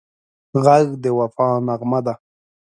[0.63, 2.13] غږ د وفا نغمه ده